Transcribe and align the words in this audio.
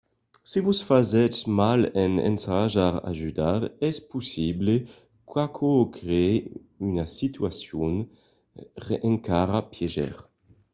se 0.49 0.59
vos 0.65 0.79
fasètz 0.89 1.37
mal 1.59 1.81
en 2.03 2.13
ensajar 2.31 2.93
d'ajudar 3.03 3.61
es 3.89 3.97
possible 4.13 4.73
qu'aquò 5.29 5.71
crèe 5.97 6.33
una 6.87 7.05
situacion 7.19 7.93
encara 9.11 9.59
pièger 9.73 10.15